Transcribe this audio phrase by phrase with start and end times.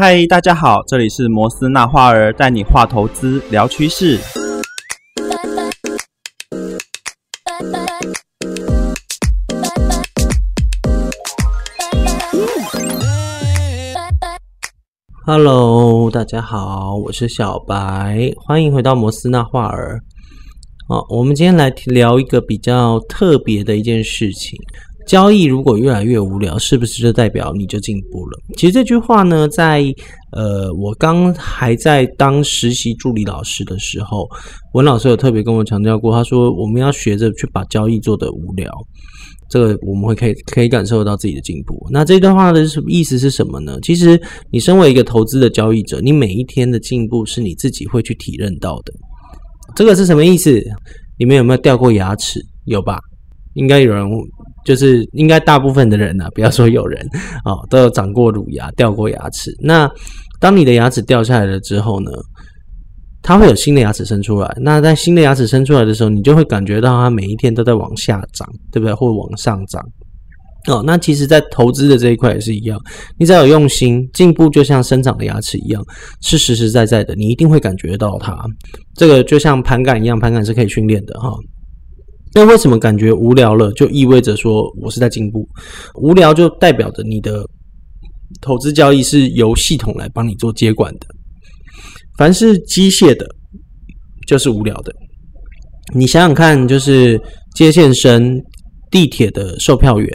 [0.00, 4.16] 嗨，大家好，这里是摩斯纳花儿带你画投资聊趋势。
[15.26, 19.98] Hello，大家好，我是小白，欢迎回到摩斯纳画儿。
[20.88, 24.56] 好，我们今天来聊一个比较特别的一件事情。
[25.08, 28.38] 交易如果越来越无聊，是不是就代表你就进步了？
[28.56, 29.82] 其实这句话呢，在
[30.32, 34.28] 呃，我刚还在当实习助理老师的时候，
[34.74, 38.70] 文老师有特别跟我强调过，他说我们要学着去把交易做得无聊，
[39.48, 41.74] 这个我们会可以可以感受到自己的进步。
[41.90, 43.78] 那这段话的意思是什么呢？
[43.82, 44.20] 其实
[44.52, 48.92] 你身为一个投资的交易者，你每一天的进步是你自己会去体认到的。
[49.74, 50.62] 这个是什么意思？
[51.18, 52.40] 你们有没有掉过牙齿？
[52.66, 53.00] 有吧？
[53.54, 54.06] 应该有人。
[54.68, 57.02] 就是应该大部分的人呢， 不要说有人
[57.46, 59.50] 哦，都有长过乳牙、掉过牙齿。
[59.62, 59.90] 那
[60.38, 62.10] 当你的牙齿掉下来了之后呢，
[63.22, 64.54] 它会有新的牙齿生出来。
[64.60, 68.92] 那在新的牙齿生出来的时候，你就会感觉到它每一天都在往下长，对不对？
[68.92, 69.82] 或往上涨。
[70.68, 72.78] 哦，那其实，在投资的这一块也是一样，
[73.18, 75.82] 你只要有用心，进步就像生长的牙齿一样，
[76.20, 78.36] 是实实在在的，你一定会感觉到它。
[78.94, 81.32] 这个就像盘感一样，盘感是可以训练的哈。
[82.34, 85.48] 那为什么感觉无聊了，就意味着说我是在进步？
[85.94, 87.44] 无聊就代表着你的
[88.40, 91.06] 投资交易是由系统来帮你做接管的。
[92.18, 93.26] 凡是机械的，
[94.26, 94.92] 就是无聊的。
[95.94, 97.20] 你想想看，就是
[97.54, 98.38] 接线生、
[98.90, 100.08] 地铁的售票员、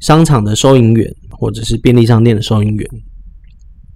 [0.00, 2.86] 商场的收银员，或者是便利商店的收银员，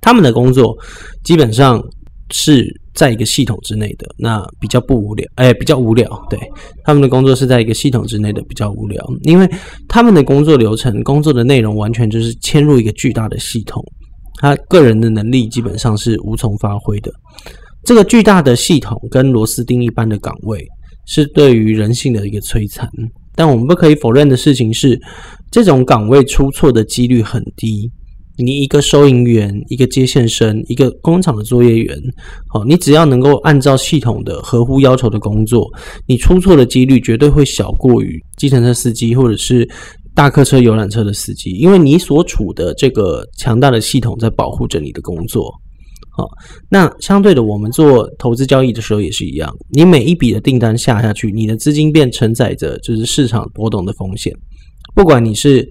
[0.00, 0.77] 他们的工作
[1.22, 1.83] 基本上
[2.31, 2.81] 是。
[2.95, 6.09] 在一个系统之内的那比较不无聊，哎，比较无聊。
[6.31, 6.39] 对，
[6.84, 9.50] 他们的工作是在一个系统之内的比较无聊，因为
[9.89, 13.84] 他们的工作流程、工作的内容完全就是嵌入一个巨大的系统，
[14.41, 17.12] 他个人的能力基本上是无从发挥的。
[17.84, 20.65] 这个巨大的系统跟螺丝钉一般的岗位，
[21.06, 22.89] 是对于人性的一个摧残。
[23.34, 24.97] 但我们不可以否认的事情是，
[25.50, 27.91] 这种岗位出错的几率很低。
[28.37, 31.97] 你一个收银员，一个接线生，一个工厂的作业员，
[32.49, 35.71] 好，你只要能够按照系统的合乎要求的工作，
[36.06, 39.69] 你出错的几率绝对会小过于计程车司机或者是
[40.15, 45.53] 大客车游览车的司机，因为你所处的这个强大的系统在保护着你的工作。
[46.16, 46.28] 好，
[46.69, 54.33] 那相对的，我们做投资交易的时候也是一样，你每一笔的订单下下去，你的资金便承载着就是市场波动的风险，
[54.95, 55.69] 不管你是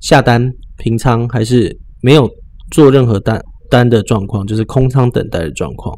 [0.00, 1.78] 下单平仓还是。
[2.04, 2.28] 没有
[2.72, 3.40] 做任何单
[3.70, 5.96] 单的状况，就是空仓等待的状况。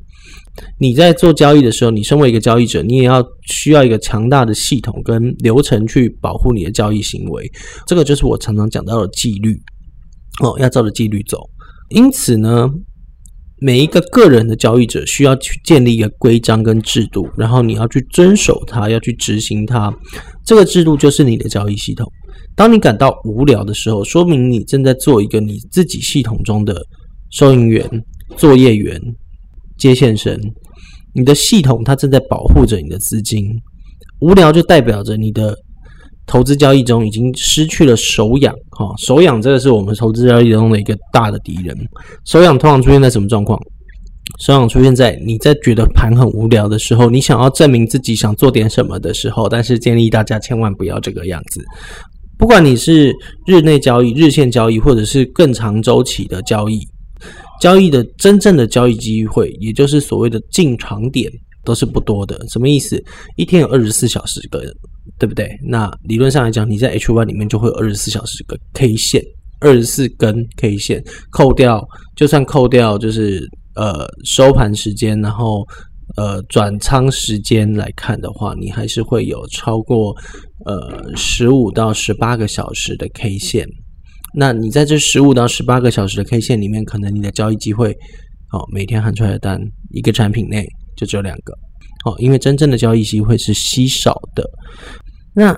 [0.79, 7.51] 你在做交易的时候，你身为一个交易者，你也要需要一个强大的系统跟流程去保护你的交易行为。
[7.87, 9.59] 这个就是我常常讲到的纪律
[10.43, 11.39] 哦，要照着纪律走。
[11.89, 12.69] 因此呢，
[13.63, 19.91] 每一个个人的交易者需要去建立一个规章跟制度，然后你要去遵守它，要去执行它。
[20.45, 22.07] 这个制度就是你的交易系统。
[22.57, 26.81] 当你感到无聊的时候，说明你正在做一个你自己系统中的
[27.31, 27.89] 收银员、
[28.37, 29.01] 作业员、
[29.77, 30.39] 接线生。
[31.15, 33.49] 你的系统它正在保护着你的资金。
[34.21, 35.57] 无聊就代表着你的
[36.27, 38.55] 投资交易中已经失去了手痒。
[38.71, 41.77] 哈，手痒这个是我们投资交易中的一个大的敌人。
[42.25, 43.59] 手痒通常出现在什么状况？
[44.41, 49.49] 手痒出现在你在觉得盘很无聊的时候，你想要证明自己想做点什么的时候。
[49.49, 51.63] 但是建议大家千万不要这个样子。
[52.39, 53.15] 不管你是
[53.47, 56.81] 日内交易、日线交易，或者是更长周期的交易，
[57.61, 61.31] 交易的真正的交易机会，也就是所谓的进场点，
[61.65, 62.39] 都是不多的。
[62.49, 63.03] 什么意思？
[63.37, 64.63] 一天有二十四小时个，
[65.19, 65.49] 对不对？
[65.63, 69.23] 那理论上来讲，你在 H Y 里面就会有二十四小时个 K 线，
[69.61, 75.67] 二十四根 K 线，扣掉，就算扣掉，就是呃收盘时间，然后。
[76.17, 80.15] 呃，转仓时间来看的话，你还是会有超过
[80.67, 83.67] 呃十五到十八个小时的 K 线。
[84.37, 87.93] 那你在这十五到十八个小时的 K 线里面，可能你的交易机会，
[88.53, 89.61] 哦，每天喊出来的单
[89.93, 91.53] 一个产品内就只有两个，
[92.05, 94.49] 哦，因为真正的交易机会是稀少的。
[95.35, 95.57] 那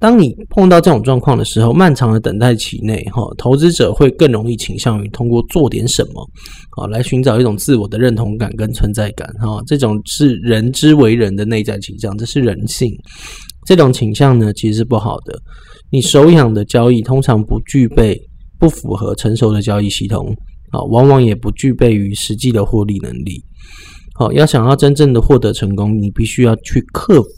[0.00, 6.28] 当你碰到这种状况的时候，漫长的等待期内，哈，投资者会更容易倾向于通过做点什么，
[6.76, 12.92] 啊，来寻找一种自我的认同感跟存在感，哈，这种是人之为人的内在倾向，这是人性。
[13.64, 15.38] 这种倾向呢，其实是不好的。
[15.90, 18.20] 你手痒的交易通常不具备
[18.58, 20.34] 不符合成熟的交易系统，
[20.70, 23.40] 啊，往往也不具备于实际的获利能力。
[24.14, 27.30] 好，要想要真正的获得成功，你必须要去克服，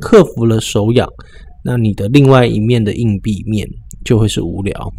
[0.00, 1.08] 克服了手痒。
[1.64, 3.66] 那你的另外一面的硬币面
[4.04, 4.92] 就会是无聊，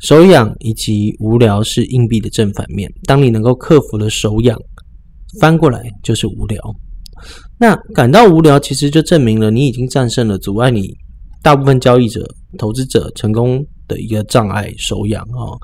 [0.00, 2.92] 手痒以及无聊是硬币的正反面。
[3.04, 4.58] 当你能够克服了手痒，
[5.40, 6.60] 翻过来就是无聊。
[7.56, 10.92] 那感到无聊，其实就证明了你已经战胜了阻碍你
[11.40, 12.28] 大部分交易者、
[12.58, 15.56] 投资者成功的一个障碍——手痒哦。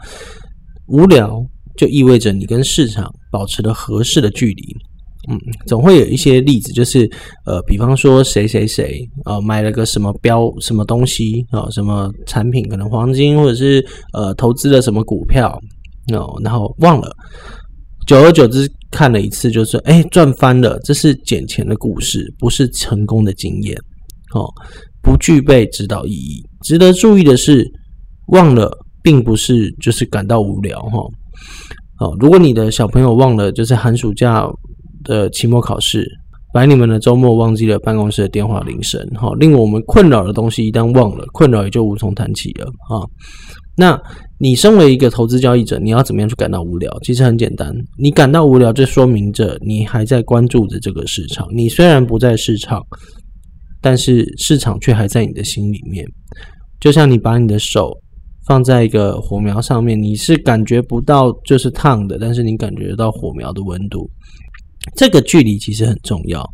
[0.86, 1.44] 无聊
[1.76, 4.76] 就意味着你跟市场保持了合适的距离。
[5.28, 7.08] 嗯，总会有一些例子，就是
[7.44, 15.50] 呃，比方说谁谁谁呃买了个什么标什么东西啊，什么产品，可能黄金或者是呃投资了什么股票
[16.14, 17.14] 哦，然后忘了。
[18.06, 23.76] 久而久之，看了一次就是，哎，赚翻了，这是捡钱的故事，不是成功的经验，
[24.34, 24.48] 哦，
[25.02, 26.42] 不具备指导意义。
[26.62, 27.70] 值得注意的是，
[28.28, 28.70] 忘了
[29.02, 30.98] 并不是就是感到无聊，哈，
[32.00, 34.48] 哦，如果你的小朋友忘了，就是寒暑假
[35.04, 36.06] 的期末考试，
[36.52, 43.04] 把你们的周末忘记了办公室的电话铃声，哈，令我们困扰的东西一旦忘了，困扰也就无从谈起了，啊。
[43.76, 43.96] 那
[44.40, 46.92] 你身为一个投资交易者，你要怎么样去感到无聊？
[47.04, 51.46] 其实很简单，你感到无聊，就说明着你还在关注着这个市场。
[51.54, 52.82] 你虽然不在市场，
[53.80, 56.04] 但是市场却还在你的心里面。
[56.80, 57.92] 就像你把你的手
[58.48, 64.10] 放在一个火苗上面，你是感觉不到就是烫的，但是你感觉到火苗的温度。
[64.96, 66.44] 这个距离其实很重要，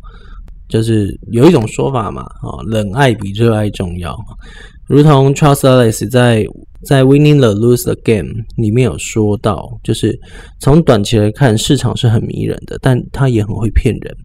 [0.67, 4.15] 就是有一种说法嘛，啊，冷爱比热爱重要。
[4.87, 6.45] 如同 Charles Ellis 在
[6.83, 10.15] 在 Winning the Lose the Game 里面有说到，就是
[10.59, 14.15] 从短期来看，市场是很迷人的，但它也很会骗人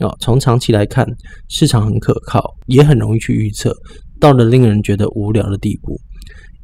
[0.00, 0.16] 哦。
[0.20, 1.06] 从长期来看，
[1.48, 3.74] 市场很可靠，也很容易去预测，
[4.18, 6.00] 到了令人觉得无聊的地步。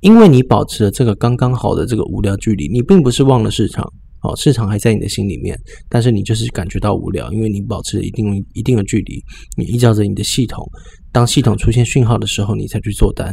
[0.01, 3.87] 因为你保持了这个刚刚好的这个无聊距离，你并不是忘了市场。
[4.25, 5.55] 哦，市场还在你的心里面，
[5.91, 9.23] 但是你就是感觉到无聊，因为你保持了一定一定的距离。
[9.55, 10.67] 你依照着你的系统，
[11.13, 13.31] 当系统出现讯号的时候，你才去做单；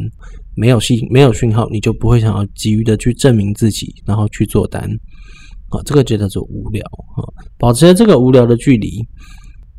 [0.54, 4.82] 没有信没有讯号，你就不会想要急于的去证明自己，然后去做单。
[5.70, 6.84] 啊，这个就叫做无聊。
[7.16, 7.24] 啊，
[7.58, 8.90] 保持了这个无聊的距离，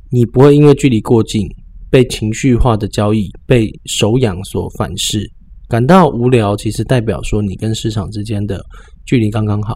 [0.10, 1.48] 你不会因为距离过近，
[1.92, 5.30] 被情绪化的交易、被手痒所反噬。
[5.74, 8.64] 感到无聊，其实代表说你跟市场之间的
[9.08, 9.74] 距离刚刚好。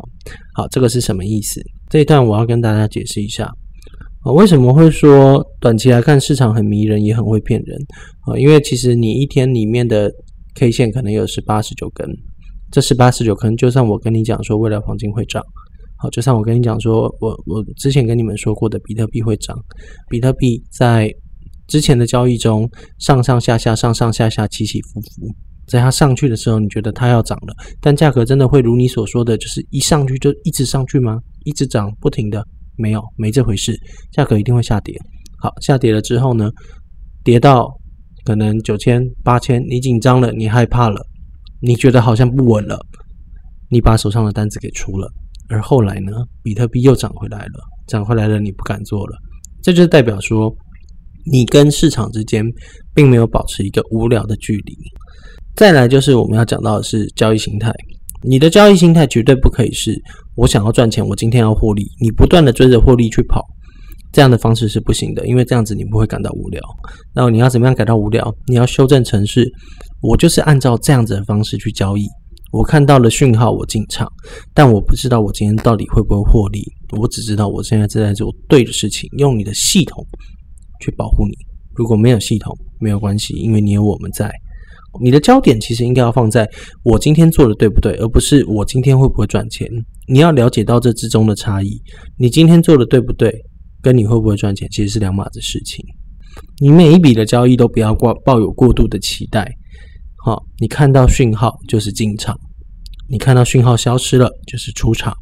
[0.53, 1.59] 好，这个是什么意思？
[1.89, 3.51] 这一段我要跟大家解释一下
[4.21, 7.75] 啊，为什么会说短期来看市场很迷人，也很会骗人
[8.27, 8.37] 啊？
[8.37, 10.11] 因为其实你一天里面的
[10.53, 12.07] K 线可能有十八十九根，
[12.71, 15.43] 这十八十九根，就算我跟你讲说未来黄金会涨，
[15.95, 19.57] 好，就算我跟你讲说我我之前跟你们说过的比特币会涨，
[20.11, 21.11] 比特币在
[21.67, 25.33] 之前的交易中上上下下上上下下起起伏伏。
[25.67, 31.19] 在它上去的时候，你觉得它要涨了，但价格真的会如你所说的，就是一上去就一直上去吗？
[31.43, 32.45] 一直涨不停的？
[32.77, 33.77] 没有，没这回事，
[34.11, 34.95] 价格一定会下跌。
[35.39, 36.49] 好，下跌了之后呢，
[37.23, 37.67] 跌到
[38.23, 41.01] 可能九千、八千，你紧张了，你害怕了，
[41.59, 42.79] 你觉得好像不稳了，
[43.69, 45.11] 你把手上的单子给出了，
[45.49, 46.11] 而后来呢，
[46.43, 49.17] 比特币又涨回来了，涨回来了，你不敢做了，
[49.61, 50.55] 这就代表说，
[51.25, 52.45] 你跟市场之间
[52.93, 54.75] 并没有保持一个无聊的距离。
[55.57, 57.73] 再来就是我们要讲到的是交易心态，
[58.21, 59.99] 你的交易心态绝对不可以是
[60.35, 63.43] 我想要赚钱，我今天要获利，你不断的追着获利去跑，
[64.11, 66.61] 这样的方式是不行的，因为这样子你不会感到无聊。
[67.15, 68.31] 然后你要怎么样感到无聊？
[68.45, 69.51] 你要修正成是，
[70.01, 72.05] 我就是按照这样子的方式去交易，
[72.51, 74.07] 我看到了讯号我进场，
[74.53, 76.61] 但我不知道我今天到底会不会获利，
[76.99, 80.05] 我只知道我现在正在做对的事情，用你的系统
[80.81, 81.33] 去保护你。
[81.73, 84.31] 如果没有系统，没有关系，因为你有我们在。
[85.01, 86.49] 你的焦点其实应该要放在
[86.83, 89.67] 我今天做的对不对，而不是我今天会不会赚钱。
[90.07, 91.81] 你要了解到这之中的差异。
[92.17, 93.33] 你今天做的对不对，
[93.81, 95.83] 跟你会不会赚钱其实是两码子事情。
[96.59, 99.51] 你每一笔的交易都不要挂抱有过度的期待。
[100.23, 102.37] 好，你看到讯号就是进场，
[103.09, 105.13] 你看到讯号消失了就是出场。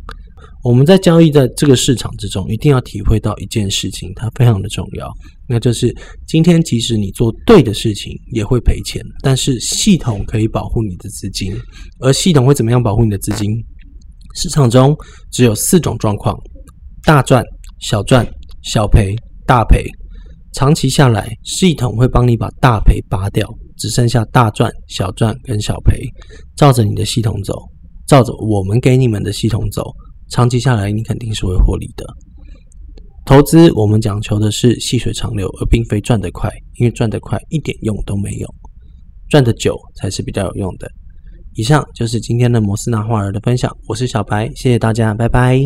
[0.66, 5.08] 我们在交易在这个市场之中，一定要体会到一件事情，它非常的重要，
[5.48, 5.96] 那就是
[6.26, 11.56] 今天即使你做对的事情也会赔钱，但是系统可以保护你的资金，
[12.00, 13.52] 而系统会怎么样保护你的资金？
[14.34, 14.98] 市场中
[15.32, 16.36] 只有四种状况：
[17.04, 17.46] 大赚、
[17.80, 18.28] 小赚、
[18.64, 19.86] 小赔、大赔。
[20.54, 26.02] 长期下来，系统会帮你把大赔拔掉，只剩下大赚、小赚跟小赔。
[26.56, 27.54] 照着你的系统走，
[28.08, 29.94] 照着我们给你们的系统走。
[30.30, 32.06] 长期下来，你肯定是会获利的。
[33.26, 38.48] 投资我们讲求的是细水长流，而并非赚得快，因为赚得快一点用都没有，
[39.30, 40.88] 赚得久才是比较有用的。
[41.54, 45.60] 以上就是今天的摩斯纳华尔的分享，我是小白，谢谢大家，拜拜。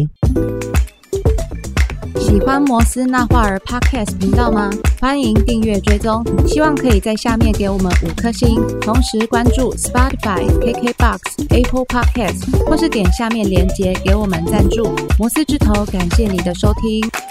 [2.17, 4.69] 喜欢摩斯那画儿 Podcast 频道吗？
[4.99, 14.89] 欢迎订阅追踪，希望可以在下面给我们五颗星，同时关注 Spotify、KKBox、Apple Podcast，或是点下面链接给我们赞助。
[15.17, 17.28] 摩斯之头，感谢你的收听。